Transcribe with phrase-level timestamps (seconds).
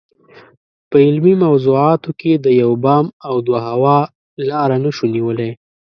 [0.89, 3.97] په علمي موضوعاتو کې د یو بام او دوه هوا
[4.49, 5.51] لاره نشو نیولای.